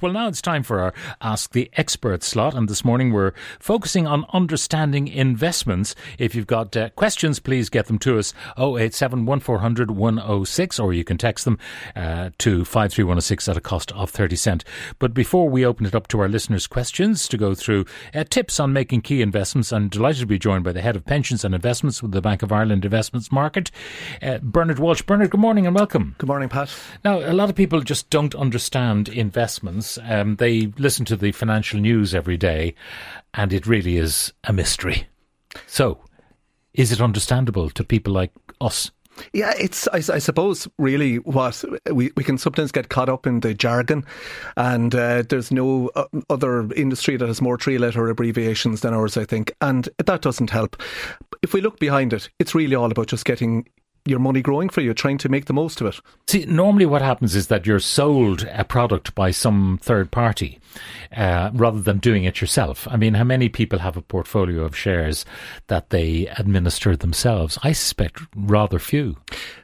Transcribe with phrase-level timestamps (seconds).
[0.00, 4.06] Well, now it's time for our Ask the Expert slot, and this morning we're focusing
[4.06, 5.96] on understanding investments.
[6.18, 11.02] If you've got uh, questions, please get them to us 087 1400 106, or you
[11.02, 11.58] can text them
[11.96, 14.64] uh, to 53106 at a cost of 30 cent.
[15.00, 17.84] But before we open it up to our listeners' questions to go through
[18.14, 21.06] uh, tips on making key investments, I'm delighted to be joined by the head of
[21.06, 23.72] pensions and investments with the Bank of Ireland Investments Market,
[24.22, 25.02] uh, Bernard Walsh.
[25.02, 26.14] Bernard, good morning and welcome.
[26.18, 26.70] Good morning, Pat.
[27.04, 29.87] Now, a lot of people just don't understand investments.
[30.02, 32.74] Um, they listen to the financial news every day,
[33.34, 35.06] and it really is a mystery.
[35.66, 35.98] So,
[36.74, 38.90] is it understandable to people like us?
[39.32, 43.40] Yeah, it's, I, I suppose, really what we, we can sometimes get caught up in
[43.40, 44.04] the jargon,
[44.56, 49.16] and uh, there's no uh, other industry that has more three letter abbreviations than ours,
[49.16, 50.80] I think, and that doesn't help.
[51.42, 53.68] If we look behind it, it's really all about just getting
[54.08, 56.00] your money growing for you, trying to make the most of it.
[56.26, 60.58] See, normally what happens is that you're sold a product by some third party
[61.16, 62.86] uh, rather than doing it yourself.
[62.90, 65.24] I mean, how many people have a portfolio of shares
[65.68, 67.58] that they administer themselves?
[67.62, 69.16] I suspect rather few.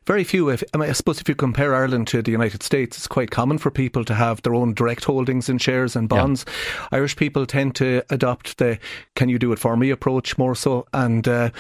[0.07, 0.51] Very few.
[0.51, 3.31] If, I, mean, I suppose if you compare Ireland to the United States, it's quite
[3.31, 6.45] common for people to have their own direct holdings in shares and bonds.
[6.93, 8.79] Irish people tend to adopt the
[9.17, 11.27] "can you do it for me" approach more so, and.
[11.27, 11.51] Uh,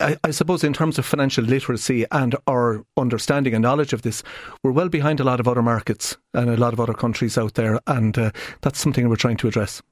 [0.00, 4.22] I, I suppose in terms of financial literacy and our understanding and knowledge of this,
[4.62, 7.54] we're well behind a lot of other markets and a lot of other countries out
[7.54, 9.82] there, and uh, that's something we're trying to address.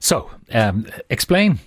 [0.00, 1.60] So, um, explain.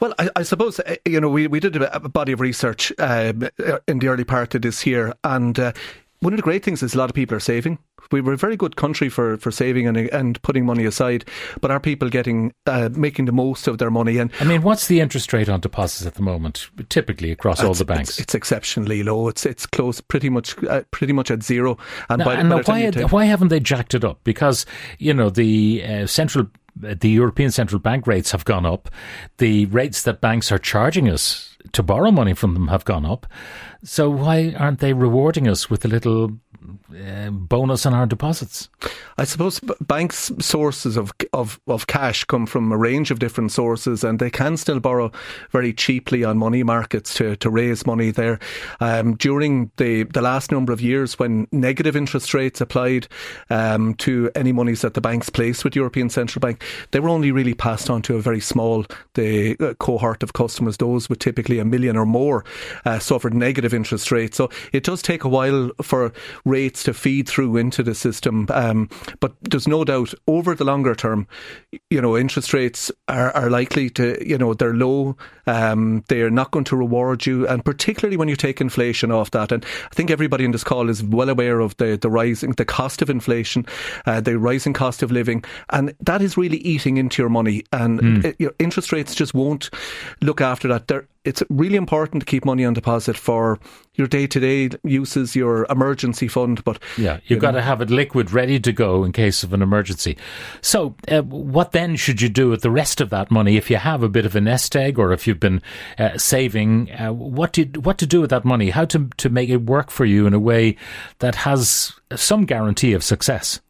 [0.00, 2.92] Well, I, I suppose uh, you know we, we did a, a body of research
[2.98, 3.48] um,
[3.88, 5.72] in the early part of this year, and uh,
[6.24, 7.78] one of the great things is a lot of people are saving.
[8.10, 11.24] We were a very good country for, for saving and and putting money aside,
[11.60, 14.18] but are people getting uh, making the most of their money?
[14.18, 17.74] And I mean, what's the interest rate on deposits at the moment, typically across all
[17.74, 18.10] the banks?
[18.10, 19.28] it's, it's exceptionally low.
[19.28, 21.78] It's it's close, pretty much uh, pretty much at zero.
[22.08, 24.20] And Now, by, and by why, take- why haven't they jacked it up?
[24.24, 24.66] Because,
[24.98, 26.46] you know, the uh, central,
[26.76, 28.90] the European central bank rates have gone up.
[29.38, 33.26] The rates that banks are charging us to borrow money from them have gone up.
[33.84, 36.32] So why aren't they rewarding us with a little
[36.90, 38.70] uh, bonus on our deposits?
[39.18, 44.02] I suppose banks' sources of, of of cash come from a range of different sources,
[44.02, 45.12] and they can still borrow
[45.50, 48.38] very cheaply on money markets to, to raise money there.
[48.80, 53.06] Um, during the, the last number of years, when negative interest rates applied
[53.50, 57.32] um, to any monies that the banks placed with European Central Bank, they were only
[57.32, 60.78] really passed on to a very small the uh, cohort of customers.
[60.78, 62.44] Those with typically a million or more
[62.84, 64.36] uh, suffered negative interest rates.
[64.36, 66.12] So it does take a while for
[66.44, 68.46] rates to feed through into the system.
[68.50, 68.88] Um,
[69.20, 71.26] but there's no doubt over the longer term,
[71.90, 75.16] you know, interest rates are, are likely to, you know, they're low.
[75.46, 77.46] Um, they are not going to reward you.
[77.46, 79.52] And particularly when you take inflation off that.
[79.52, 82.64] And I think everybody in this call is well aware of the, the rising, the
[82.64, 83.66] cost of inflation,
[84.06, 85.44] uh, the rising cost of living.
[85.70, 87.64] And that is really eating into your money.
[87.72, 89.70] And uh, your interest rates just won't
[90.22, 90.88] look after that.
[90.88, 93.58] They're, it's really important to keep money on deposit for
[93.94, 96.62] your day to day uses, your emergency fund.
[96.64, 99.62] But Yeah, you've got to have it liquid, ready to go in case of an
[99.62, 100.16] emergency.
[100.60, 103.76] So, uh, what then should you do with the rest of that money if you
[103.76, 105.62] have a bit of a nest egg, or if you've been
[105.98, 106.90] uh, saving?
[106.92, 108.70] Uh, what to what to do with that money?
[108.70, 110.76] How to to make it work for you in a way
[111.20, 113.60] that has some guarantee of success?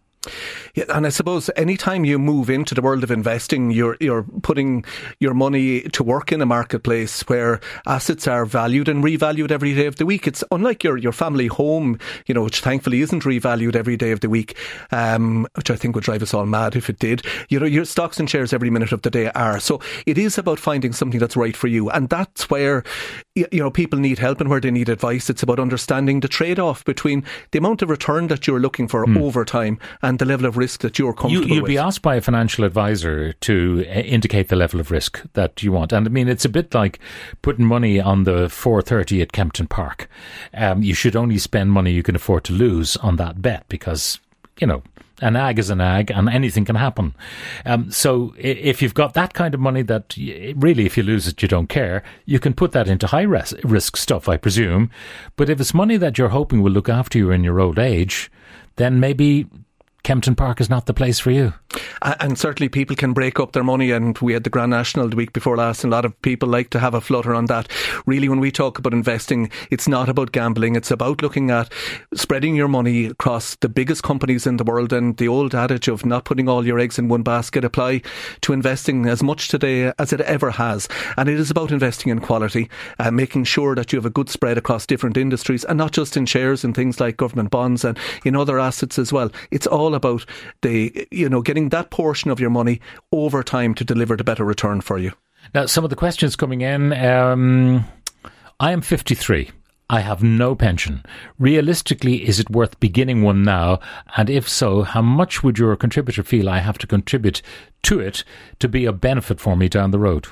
[0.74, 4.84] Yeah, and I suppose anytime you move into the world of investing, you're you're putting
[5.20, 9.86] your money to work in a marketplace where assets are valued and revalued every day
[9.86, 10.26] of the week.
[10.26, 14.18] It's unlike your, your family home, you know, which thankfully isn't revalued every day of
[14.18, 14.56] the week,
[14.90, 17.22] um, which I think would drive us all mad if it did.
[17.48, 19.60] You know, your stocks and shares every minute of the day are.
[19.60, 22.82] So it is about finding something that's right for you, and that's where
[23.36, 25.30] you know people need help and where they need advice.
[25.30, 29.08] It's about understanding the trade off between the amount of return that you're looking for
[29.18, 31.68] over time and the level of risk that you're You, comfortable you'd with.
[31.68, 35.70] be asked by a financial advisor to uh, indicate the level of risk that you
[35.72, 36.98] want, and I mean it's a bit like
[37.42, 40.08] putting money on the 4:30 at Kempton Park.
[40.54, 44.20] Um, you should only spend money you can afford to lose on that bet because
[44.60, 44.82] you know
[45.22, 47.14] an ag is an ag, and anything can happen.
[47.64, 50.16] Um, so if you've got that kind of money that
[50.56, 53.54] really, if you lose it, you don't care, you can put that into high res-
[53.64, 54.90] risk stuff, I presume.
[55.36, 58.28] But if it's money that you're hoping will look after you in your old age,
[58.76, 59.46] then maybe
[60.04, 61.54] Kempton Park is not the place for you.
[62.02, 63.90] And certainly people can break up their money.
[63.90, 66.46] And we had the Grand National the week before last, and a lot of people
[66.48, 67.68] like to have a flutter on that.
[68.04, 70.76] Really, when we talk about investing, it's not about gambling.
[70.76, 71.72] It's about looking at
[72.12, 74.92] spreading your money across the biggest companies in the world.
[74.92, 78.02] And the old adage of not putting all your eggs in one basket apply
[78.42, 80.86] to investing as much today as it ever has.
[81.16, 82.68] And it is about investing in quality,
[82.98, 86.14] uh, making sure that you have a good spread across different industries and not just
[86.14, 89.30] in shares and things like government bonds and in other assets as well.
[89.50, 90.26] It's all about
[90.62, 92.80] the, you know, getting that portion of your money
[93.12, 95.12] over time to deliver the better return for you.
[95.54, 96.92] Now, some of the questions coming in.
[96.92, 97.84] Um,
[98.60, 99.50] I am 53.
[99.90, 101.04] I have no pension.
[101.38, 103.80] Realistically, is it worth beginning one now?
[104.16, 107.42] And if so, how much would your contributor feel I have to contribute
[107.82, 108.24] to it
[108.60, 110.28] to be a benefit for me down the road?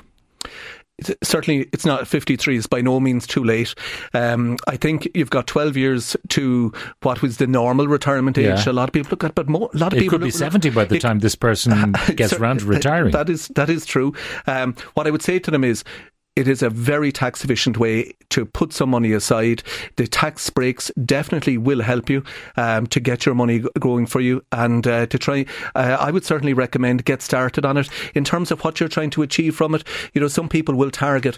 [1.23, 3.73] Certainly it's not 53 is by no means too late
[4.13, 8.71] um, I think you've got 12 years to what was the normal retirement age yeah.
[8.71, 9.97] a lot of people look at but more, a lot of people.
[9.97, 13.11] it people could be 70 by the it, time this person gets around to retiring
[13.11, 14.13] that is that is true
[14.45, 15.83] um, what I would say to them is
[16.35, 19.61] it is a very tax efficient way to put some money aside.
[19.97, 22.23] The tax breaks definitely will help you
[22.57, 25.45] um, to get your money growing for you and uh, to try.
[25.75, 29.11] Uh, I would certainly recommend get started on it in terms of what you're trying
[29.11, 29.83] to achieve from it.
[30.13, 31.37] You know, some people will target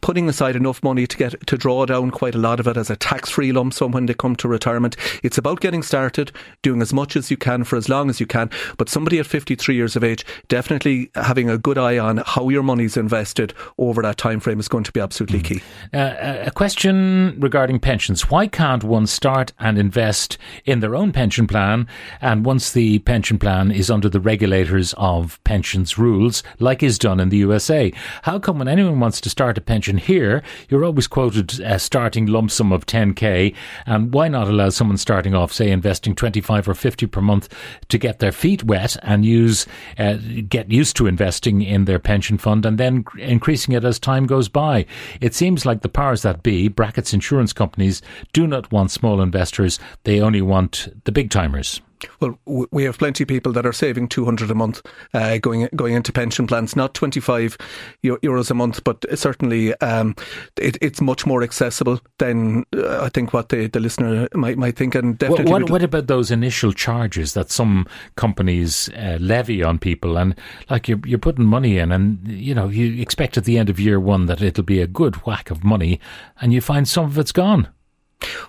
[0.00, 2.90] putting aside enough money to get to draw down quite a lot of it as
[2.90, 4.96] a tax-free lump sum when they come to retirement.
[5.22, 8.26] It's about getting started, doing as much as you can for as long as you
[8.26, 8.50] can.
[8.76, 12.62] But somebody at 53 years of age, definitely having a good eye on how your
[12.62, 15.62] money's invested over that time frame is going to be absolutely key.
[15.92, 21.46] Uh, a question regarding pensions: Why can't one start and invest in their own pension
[21.46, 21.86] plan,
[22.20, 27.20] and once the pension plan is under the regulators of pensions rules, like is done
[27.20, 27.92] in the USA?
[28.22, 32.26] How come when anyone wants to start a pension here, you're always quoted a starting
[32.26, 33.54] lump sum of 10k.
[33.86, 37.48] And why not allow someone starting off, say, investing 25 or 50 per month
[37.88, 39.66] to get their feet wet and use,
[39.98, 40.18] uh,
[40.48, 44.48] get used to investing in their pension fund and then increasing it as time goes
[44.48, 44.84] by?
[45.20, 48.02] It seems like the powers that be, brackets insurance companies,
[48.32, 49.78] do not want small investors.
[50.04, 51.80] They only want the big timers.
[52.20, 54.82] Well, we have plenty of people that are saving 200 a month
[55.14, 57.56] uh, going going into pension plans, not 25
[58.04, 60.14] euros a month, but certainly um,
[60.56, 64.76] it, it's much more accessible than uh, I think what the, the listener might might
[64.76, 64.94] think.
[64.94, 67.86] And definitely, what, what about those initial charges that some
[68.16, 70.18] companies uh, levy on people?
[70.18, 70.34] And
[70.70, 73.80] like you're you're putting money in, and you know you expect at the end of
[73.80, 76.00] year one that it'll be a good whack of money,
[76.40, 77.68] and you find some of it's gone.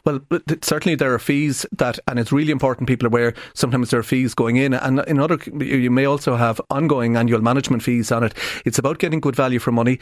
[0.06, 0.20] Well,
[0.62, 3.34] certainly there are fees that, and it's really important people are aware.
[3.54, 7.42] Sometimes there are fees going in, and in other, you may also have ongoing annual
[7.42, 8.34] management fees on it.
[8.66, 10.00] It's about getting good value for money,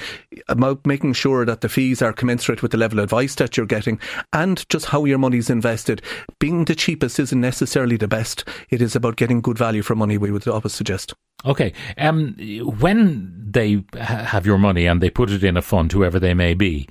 [0.48, 3.66] about making sure that the fees are commensurate with the level of advice that you're
[3.66, 4.00] getting,
[4.34, 6.02] and just how your money is invested.
[6.40, 8.44] Being the cheapest isn't necessarily the best.
[8.70, 10.18] It is about getting good value for money.
[10.18, 11.14] We would always suggest.
[11.46, 11.74] Okay.
[11.98, 12.34] Um,
[12.80, 16.34] when they ha- have your money and they put it in a fund, whoever they
[16.34, 16.88] may be,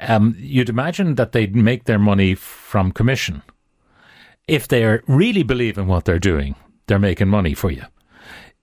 [0.00, 3.42] um, you'd imagine that they'd make their money from commission.
[4.46, 6.54] If they really believe in what they're doing,
[6.86, 7.82] they're making money for you.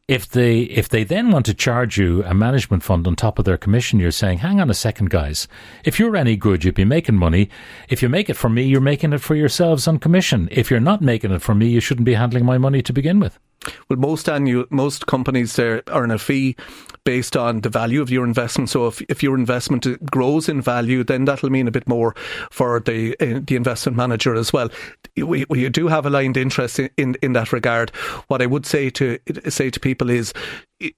[0.07, 3.45] If they if they then want to charge you a management fund on top of
[3.45, 5.47] their commission, you're saying, "Hang on a second, guys.
[5.85, 7.49] If you're any good, you'd be making money.
[7.87, 10.49] If you make it for me, you're making it for yourselves on commission.
[10.51, 13.21] If you're not making it for me, you shouldn't be handling my money to begin
[13.21, 13.39] with."
[13.89, 16.57] Well, most annual, most companies there earn a fee
[17.05, 18.69] based on the value of your investment.
[18.69, 22.15] So if, if your investment grows in value, then that'll mean a bit more
[22.49, 24.69] for the uh, the investment manager as well.
[25.15, 27.89] We, we do have aligned interests in, in, in that regard.
[28.27, 29.19] What I would say to
[29.49, 30.33] say to people is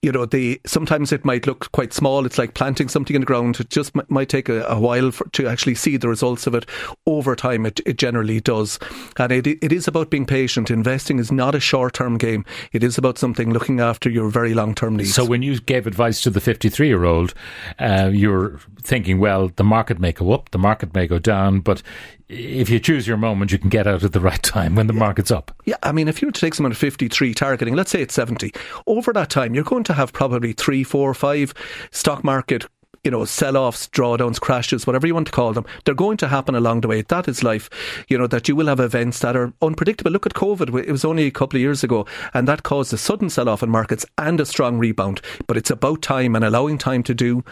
[0.01, 2.25] you know, the sometimes it might look quite small.
[2.25, 3.60] It's like planting something in the ground.
[3.60, 6.56] It just m- might take a, a while for, to actually see the results of
[6.56, 6.66] it.
[7.06, 8.80] Over time, it, it generally does,
[9.17, 10.72] and it it is about being patient.
[10.72, 12.46] Investing is not a short term game.
[12.72, 15.13] It is about something looking after your very long term needs.
[15.13, 17.34] So when you gave advice to the fifty three year old,
[17.77, 21.84] uh, you're thinking, well, the market may go up, the market may go down, but
[22.27, 24.94] if you choose your moment, you can get out at the right time when the
[24.94, 25.51] market's up.
[25.65, 28.13] Yeah, I mean, if you were to take someone at 53 targeting, let's say it's
[28.13, 28.53] 70,
[28.88, 31.53] over that time, you're going to have probably three, four, five
[31.91, 32.65] stock market
[33.05, 36.27] you know, sell offs, drawdowns, crashes, whatever you want to call them, they're going to
[36.27, 37.03] happen along the way.
[37.03, 37.70] That is life.
[38.08, 40.10] You know, that you will have events that are unpredictable.
[40.10, 40.84] Look at COVID.
[40.84, 43.62] It was only a couple of years ago, and that caused a sudden sell off
[43.62, 45.22] in markets and a strong rebound.
[45.46, 47.44] But it's about time and allowing time to do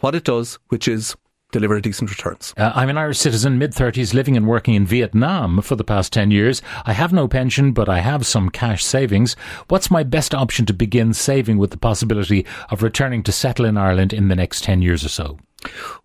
[0.00, 1.16] what it does, which is
[1.52, 2.52] deliver decent returns.
[2.56, 6.12] Uh, I'm an Irish citizen, mid 30s, living and working in Vietnam for the past
[6.12, 6.60] 10 years.
[6.84, 9.34] I have no pension, but I have some cash savings.
[9.68, 13.76] What's my best option to begin saving with the possibility of returning to settle in
[13.76, 15.38] Ireland in the next 10 years or so?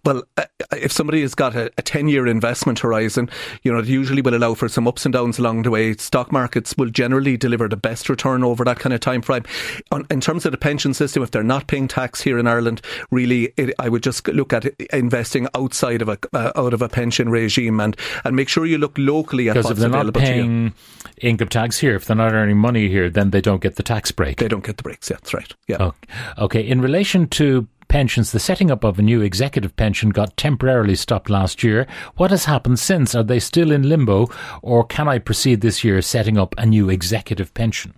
[0.06, 3.30] Well, uh, if somebody has got a, a 10 year investment horizon,
[3.64, 5.96] you know, it usually will allow for some ups and downs along the way.
[5.96, 9.44] Stock markets will generally deliver the best return over that kind of time frame.
[9.92, 12.82] On, in terms of the pension system, if they're not paying tax here in Ireland,
[13.12, 16.90] really, it, I would just look at investing outside of a uh, out of a
[16.90, 20.14] pension regime and, and make sure you look locally at because what's if they're not
[20.14, 20.74] paying
[21.22, 24.12] income tax here, if they're not earning money here, then they don't get the tax
[24.12, 24.38] break.
[24.38, 25.10] They don't get the breaks.
[25.10, 25.54] Yeah, that's right.
[25.68, 25.78] Yeah.
[25.80, 25.94] Oh,
[26.38, 26.66] okay.
[26.66, 31.30] In relation to pensions, the setting up of a new executive pension got temporarily stopped
[31.30, 31.88] last year.
[32.16, 33.16] What has happened since?
[33.16, 34.28] Are they still in limbo,
[34.62, 37.94] or can I proceed this year setting up a new executive pension?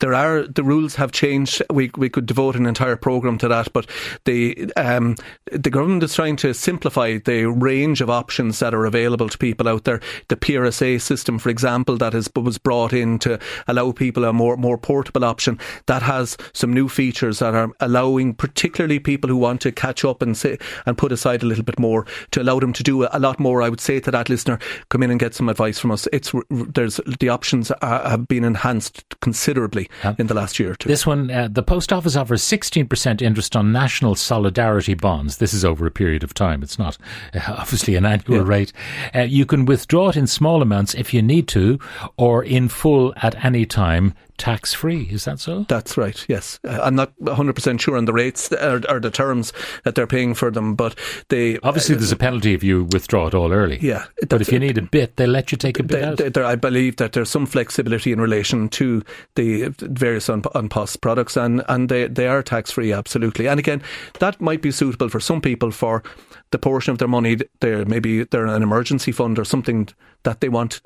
[0.00, 1.62] There are the rules have changed.
[1.70, 3.86] We we could devote an entire program to that, but
[4.24, 5.16] the um,
[5.50, 9.68] the government is trying to simplify the range of options that are available to people
[9.68, 10.00] out there.
[10.28, 14.56] The PRSA system, for example, that is was brought in to allow people a more
[14.56, 19.60] more portable option that has some new features that are allowing particularly people who want
[19.62, 22.72] to catch up and say and put aside a little bit more to allow them
[22.72, 23.62] to do a lot more.
[23.62, 24.58] I would say to that listener,
[24.88, 26.08] come in and get some advice from us.
[26.12, 30.14] It's there's the options are, have been enhanced considerably yeah.
[30.18, 30.88] in the last year or two.
[30.88, 35.38] This one, uh, the post office offers 16% interest on national solidarity bonds.
[35.38, 36.62] This is over a period of time.
[36.62, 36.98] It's not
[37.34, 38.48] uh, obviously an annual yeah.
[38.48, 38.72] rate.
[39.14, 41.78] Uh, you can withdraw it in small amounts if you need to,
[42.16, 45.08] or in full at any time tax free.
[45.10, 45.66] Is that so?
[45.68, 46.24] That's right.
[46.28, 49.52] Yes, uh, I'm not 100 percent sure on the rates or, or, the terms
[49.84, 53.26] that they're paying for them, but they obviously uh, there's a penalty if you withdraw
[53.26, 53.78] it all early.
[53.80, 56.42] Yeah, but if you need a bit, they let you take a bit they, they,
[56.42, 59.02] I believe that there's some flexibility in relation to
[59.34, 63.48] the various on, An Post products, and and they they are tax free absolutely.
[63.48, 63.82] And again,
[64.20, 66.02] that might be suitable for some people for
[66.50, 69.88] the portion of their money they're maybe they're an emergency fund or something
[70.22, 70.80] that they want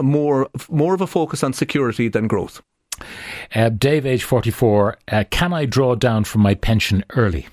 [0.00, 2.62] more more of a focus on security than growth.
[3.54, 7.48] Uh, Dave, age 44, uh, can I draw down from my pension early?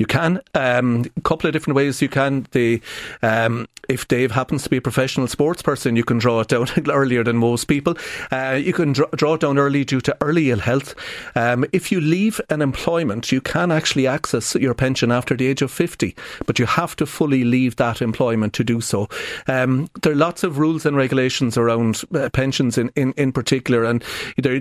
[0.00, 0.40] You can.
[0.54, 2.46] Um, a couple of different ways you can.
[2.52, 2.80] The
[3.20, 6.68] um, if Dave happens to be a professional sports person, you can draw it down
[6.88, 7.98] earlier than most people.
[8.30, 10.94] Uh, you can draw, draw, it down early due to early ill health.
[11.34, 15.60] Um, if you leave an employment, you can actually access your pension after the age
[15.60, 16.16] of 50,
[16.46, 19.08] but you have to fully leave that employment to do so.
[19.48, 23.84] Um, there are lots of rules and regulations around uh, pensions in, in, in particular,
[23.84, 24.02] and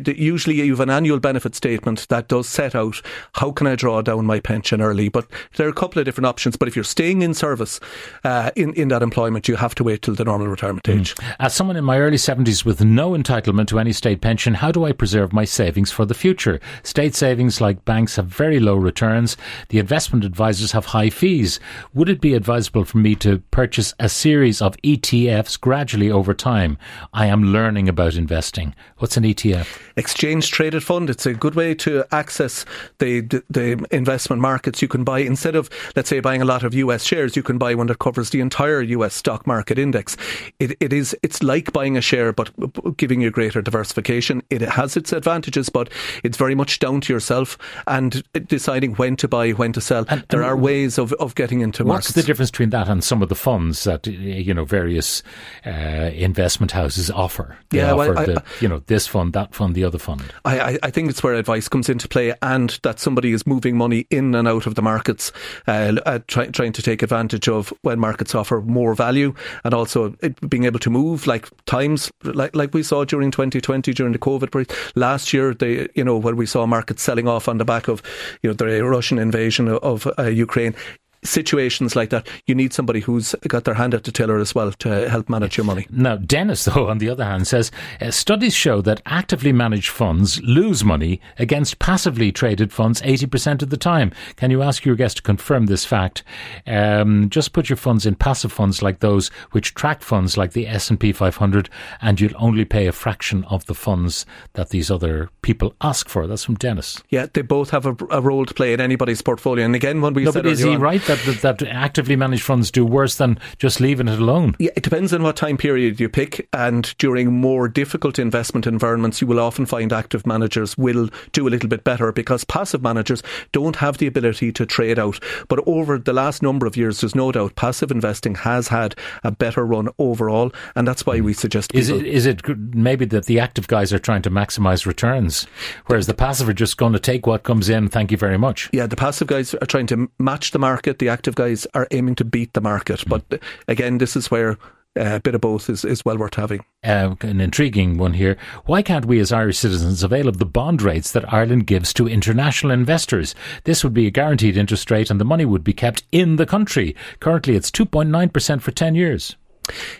[0.05, 3.01] usually you have an annual benefit statement that does set out
[3.35, 5.07] how can I draw down my pension early.
[5.07, 6.57] But there are a couple of different options.
[6.57, 7.79] But if you're staying in service
[8.23, 10.99] uh, in, in that employment, you have to wait till the normal retirement mm.
[10.99, 11.15] age.
[11.39, 14.85] As someone in my early 70s with no entitlement to any state pension, how do
[14.85, 16.59] I preserve my savings for the future?
[16.83, 19.37] State savings, like banks, have very low returns.
[19.69, 21.59] The investment advisors have high fees.
[21.93, 26.77] Would it be advisable for me to purchase a series of ETFs gradually over time?
[27.13, 28.75] I am learning about investing.
[28.97, 29.67] What's an ETF?
[29.95, 31.09] Exchange traded fund.
[31.09, 32.65] It's a good way to access
[32.99, 34.81] the, the investment markets.
[34.81, 37.57] You can buy, instead of, let's say, buying a lot of US shares, you can
[37.57, 40.17] buy one that covers the entire US stock market index.
[40.59, 42.51] It, it is, it's like buying a share, but
[42.97, 44.41] giving you greater diversification.
[44.49, 45.89] It has its advantages, but
[46.23, 47.57] it's very much down to yourself
[47.87, 50.05] and deciding when to buy, when to sell.
[50.09, 52.13] And, there and are ways of, of getting into what's markets.
[52.13, 55.23] the difference between that and some of the funds that, you know, various
[55.65, 55.69] uh,
[56.13, 57.57] investment houses offer?
[57.69, 60.23] They yeah, offer well, I, the, you know, this fund, that fund, the other fund.
[60.45, 64.07] I, I think it's where advice comes into play and that somebody is moving money
[64.09, 65.31] in and out of the markets,
[65.67, 70.15] uh, uh, try, trying to take advantage of when markets offer more value and also
[70.47, 74.51] being able to move like times like like we saw during 2020 during the COVID
[74.51, 74.71] period.
[74.95, 78.01] Last year, they you know when we saw markets selling off on the back of
[78.43, 80.75] you know the Russian invasion of, of uh, Ukraine
[81.23, 84.71] situations like that, you need somebody who's got their hand at the tiller as well
[84.71, 85.87] to help manage your money.
[85.89, 87.71] Now, Dennis, though, on the other hand, says
[88.01, 93.69] uh, studies show that actively managed funds lose money against passively traded funds 80% of
[93.69, 94.11] the time.
[94.35, 96.23] Can you ask your guest to confirm this fact?
[96.67, 100.67] Um, just put your funds in passive funds like those which track funds like the
[100.67, 101.69] S&P 500
[102.01, 106.27] and you'll only pay a fraction of the funds that these other people ask for.
[106.27, 107.01] That's from Dennis.
[107.09, 109.65] Yeah, they both have a, a role to play in anybody's portfolio.
[109.65, 112.15] And again, when we no, said but is he on, right that, that, that actively
[112.15, 114.55] managed funds do worse than just leaving it alone?
[114.59, 116.47] Yeah, it depends on what time period you pick.
[116.53, 121.49] And during more difficult investment environments, you will often find active managers will do a
[121.49, 125.19] little bit better because passive managers don't have the ability to trade out.
[125.47, 129.31] But over the last number of years, there's no doubt passive investing has had a
[129.31, 130.51] better run overall.
[130.75, 132.41] And that's why we suggest Is it, is it
[132.75, 135.47] maybe that the active guys are trying to maximize returns,
[135.87, 138.69] whereas the passive are just going to take what comes in, thank you very much?
[138.71, 142.15] Yeah, the passive guys are trying to match the market the active guys are aiming
[142.15, 143.03] to beat the market.
[143.07, 143.23] But
[143.67, 144.57] again, this is where
[144.97, 146.63] uh, a bit of both is, is well worth having.
[146.83, 148.37] Uh, an intriguing one here.
[148.65, 152.07] Why can't we, as Irish citizens, avail of the bond rates that Ireland gives to
[152.07, 153.35] international investors?
[153.65, 156.45] This would be a guaranteed interest rate, and the money would be kept in the
[156.45, 156.95] country.
[157.19, 159.35] Currently, it's 2.9% for 10 years.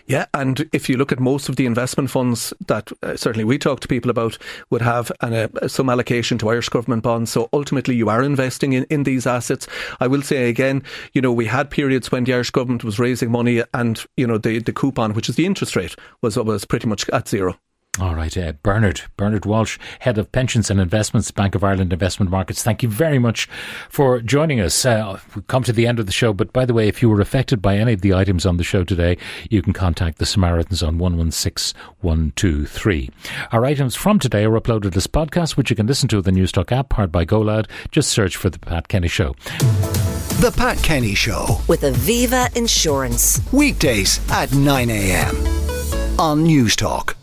[0.06, 3.58] Yeah, and if you look at most of the investment funds that uh, certainly we
[3.58, 4.38] talk to people about,
[4.70, 7.30] would have an, uh, some allocation to Irish government bonds.
[7.30, 9.66] So ultimately, you are investing in, in these assets.
[10.00, 13.30] I will say again, you know, we had periods when the Irish government was raising
[13.30, 16.86] money, and you know, the the coupon, which is the interest rate, was was pretty
[16.86, 17.56] much at zero.
[17.98, 22.30] All right, uh, Bernard, Bernard Walsh, Head of Pensions and Investments, Bank of Ireland Investment
[22.30, 22.62] Markets.
[22.62, 23.46] Thank you very much
[23.88, 24.86] for joining us.
[24.86, 27.08] Uh, we've come to the end of the show, but by the way, if you
[27.08, 29.18] were affected by any of the items on the show today,
[29.50, 33.10] you can contact the Samaritans on 116123.
[33.50, 36.30] Our items from today are uploaded as podcasts, which you can listen to in the
[36.30, 37.66] Newstalk app, powered by GoLoud.
[37.90, 39.34] Just search for The Pat Kenny Show.
[40.38, 41.60] The Pat Kenny Show.
[41.66, 43.40] With Aviva Insurance.
[43.52, 45.34] Weekdays at 9 a.m.
[46.20, 47.14] on Newstalk.